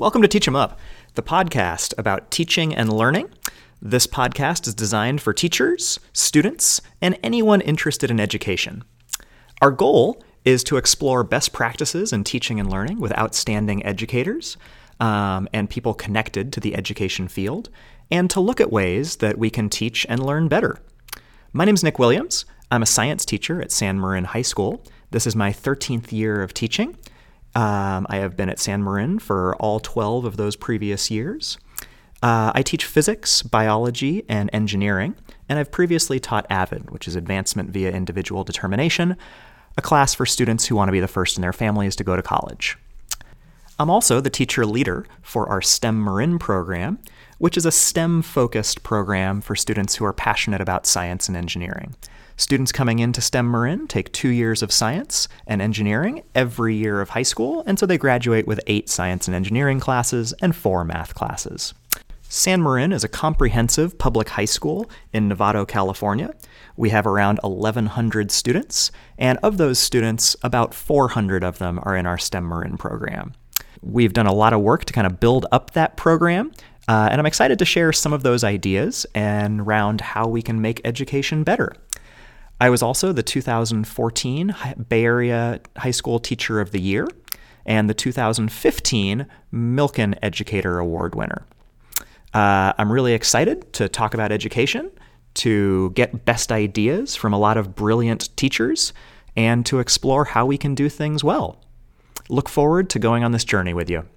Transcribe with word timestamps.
Welcome 0.00 0.22
to 0.22 0.28
Teach 0.28 0.48
'em 0.48 0.56
Up, 0.56 0.80
the 1.12 1.22
podcast 1.22 1.92
about 1.98 2.30
teaching 2.30 2.74
and 2.74 2.90
learning. 2.90 3.28
This 3.82 4.06
podcast 4.06 4.66
is 4.66 4.74
designed 4.74 5.20
for 5.20 5.34
teachers, 5.34 6.00
students, 6.14 6.80
and 7.02 7.18
anyone 7.22 7.60
interested 7.60 8.10
in 8.10 8.18
education. 8.18 8.82
Our 9.60 9.70
goal 9.70 10.24
is 10.42 10.64
to 10.64 10.78
explore 10.78 11.22
best 11.22 11.52
practices 11.52 12.14
in 12.14 12.24
teaching 12.24 12.58
and 12.58 12.70
learning 12.70 12.98
with 12.98 13.12
outstanding 13.18 13.84
educators 13.84 14.56
um, 15.00 15.46
and 15.52 15.68
people 15.68 15.92
connected 15.92 16.50
to 16.54 16.60
the 16.60 16.74
education 16.76 17.28
field, 17.28 17.68
and 18.10 18.30
to 18.30 18.40
look 18.40 18.58
at 18.58 18.72
ways 18.72 19.16
that 19.16 19.36
we 19.36 19.50
can 19.50 19.68
teach 19.68 20.06
and 20.08 20.24
learn 20.24 20.48
better. 20.48 20.78
My 21.52 21.66
name 21.66 21.74
is 21.74 21.84
Nick 21.84 21.98
Williams. 21.98 22.46
I'm 22.70 22.82
a 22.82 22.86
science 22.86 23.26
teacher 23.26 23.60
at 23.60 23.70
San 23.70 24.00
Marin 24.00 24.24
High 24.24 24.40
School. 24.40 24.82
This 25.10 25.26
is 25.26 25.36
my 25.36 25.52
13th 25.52 26.10
year 26.10 26.40
of 26.40 26.54
teaching. 26.54 26.96
Um, 27.54 28.06
I 28.08 28.16
have 28.16 28.36
been 28.36 28.48
at 28.48 28.60
San 28.60 28.84
Marin 28.84 29.18
for 29.18 29.56
all 29.56 29.80
12 29.80 30.24
of 30.24 30.36
those 30.36 30.56
previous 30.56 31.10
years. 31.10 31.58
Uh, 32.22 32.52
I 32.54 32.62
teach 32.62 32.84
physics, 32.84 33.42
biology, 33.42 34.24
and 34.28 34.50
engineering, 34.52 35.14
and 35.48 35.58
I've 35.58 35.72
previously 35.72 36.20
taught 36.20 36.46
AVID, 36.50 36.90
which 36.90 37.08
is 37.08 37.16
Advancement 37.16 37.70
via 37.70 37.90
Individual 37.90 38.44
Determination, 38.44 39.16
a 39.76 39.82
class 39.82 40.14
for 40.14 40.26
students 40.26 40.66
who 40.66 40.76
want 40.76 40.88
to 40.88 40.92
be 40.92 41.00
the 41.00 41.08
first 41.08 41.36
in 41.36 41.42
their 41.42 41.52
families 41.52 41.96
to 41.96 42.04
go 42.04 42.16
to 42.16 42.22
college. 42.22 42.76
I'm 43.78 43.88
also 43.88 44.20
the 44.20 44.28
teacher 44.28 44.66
leader 44.66 45.06
for 45.22 45.48
our 45.48 45.62
STEM 45.62 46.04
Marin 46.04 46.38
program, 46.38 46.98
which 47.40 47.56
is 47.56 47.64
a 47.64 47.72
STEM 47.72 48.20
focused 48.20 48.82
program 48.82 49.40
for 49.40 49.56
students 49.56 49.96
who 49.96 50.04
are 50.04 50.12
passionate 50.12 50.60
about 50.60 50.84
science 50.84 51.26
and 51.26 51.38
engineering. 51.38 51.96
Students 52.36 52.70
coming 52.70 52.98
into 52.98 53.22
STEM 53.22 53.50
Marin 53.50 53.88
take 53.88 54.12
two 54.12 54.28
years 54.28 54.62
of 54.62 54.70
science 54.70 55.26
and 55.46 55.62
engineering 55.62 56.22
every 56.34 56.76
year 56.76 57.00
of 57.00 57.08
high 57.08 57.22
school, 57.22 57.64
and 57.66 57.78
so 57.78 57.86
they 57.86 57.96
graduate 57.96 58.46
with 58.46 58.60
eight 58.66 58.90
science 58.90 59.26
and 59.26 59.34
engineering 59.34 59.80
classes 59.80 60.34
and 60.42 60.54
four 60.54 60.84
math 60.84 61.14
classes. 61.14 61.72
San 62.28 62.62
Marin 62.62 62.92
is 62.92 63.04
a 63.04 63.08
comprehensive 63.08 63.96
public 63.96 64.28
high 64.28 64.44
school 64.44 64.90
in 65.14 65.26
Novato, 65.30 65.66
California. 65.66 66.34
We 66.76 66.90
have 66.90 67.06
around 67.06 67.40
1,100 67.42 68.30
students, 68.30 68.92
and 69.16 69.38
of 69.42 69.56
those 69.56 69.78
students, 69.78 70.36
about 70.42 70.74
400 70.74 71.42
of 71.42 71.56
them 71.56 71.80
are 71.84 71.96
in 71.96 72.04
our 72.04 72.18
STEM 72.18 72.46
Marin 72.46 72.76
program. 72.76 73.32
We've 73.82 74.12
done 74.12 74.26
a 74.26 74.34
lot 74.34 74.52
of 74.52 74.60
work 74.60 74.84
to 74.84 74.92
kind 74.92 75.06
of 75.06 75.20
build 75.20 75.46
up 75.50 75.70
that 75.70 75.96
program, 75.96 76.52
uh, 76.90 77.08
and 77.08 77.20
I'm 77.20 77.26
excited 77.26 77.60
to 77.60 77.64
share 77.64 77.92
some 77.92 78.12
of 78.12 78.24
those 78.24 78.42
ideas 78.42 79.06
and 79.14 79.60
around 79.60 80.00
how 80.00 80.26
we 80.26 80.42
can 80.42 80.60
make 80.60 80.80
education 80.84 81.44
better. 81.44 81.72
I 82.60 82.68
was 82.68 82.82
also 82.82 83.12
the 83.12 83.22
2014 83.22 84.56
Bay 84.88 85.04
Area 85.04 85.60
High 85.76 85.92
School 85.92 86.18
Teacher 86.18 86.60
of 86.60 86.72
the 86.72 86.80
Year 86.80 87.06
and 87.64 87.88
the 87.88 87.94
2015 87.94 89.24
Milken 89.54 90.18
Educator 90.20 90.80
Award 90.80 91.14
winner. 91.14 91.46
Uh, 92.34 92.72
I'm 92.76 92.90
really 92.90 93.12
excited 93.12 93.72
to 93.74 93.88
talk 93.88 94.12
about 94.12 94.32
education, 94.32 94.90
to 95.34 95.90
get 95.90 96.24
best 96.24 96.50
ideas 96.50 97.14
from 97.14 97.32
a 97.32 97.38
lot 97.38 97.56
of 97.56 97.76
brilliant 97.76 98.36
teachers, 98.36 98.92
and 99.36 99.64
to 99.66 99.78
explore 99.78 100.24
how 100.24 100.44
we 100.44 100.58
can 100.58 100.74
do 100.74 100.88
things 100.88 101.22
well. 101.22 101.62
Look 102.28 102.48
forward 102.48 102.90
to 102.90 102.98
going 102.98 103.22
on 103.22 103.30
this 103.30 103.44
journey 103.44 103.74
with 103.74 103.88
you. 103.88 104.08